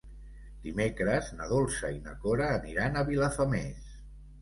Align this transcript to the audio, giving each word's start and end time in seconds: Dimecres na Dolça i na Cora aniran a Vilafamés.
Dimecres 0.63 1.29
na 1.37 1.51
Dolça 1.53 1.93
i 1.99 2.01
na 2.09 2.17
Cora 2.25 2.51
aniran 2.57 3.01
a 3.01 3.07
Vilafamés. 3.15 3.97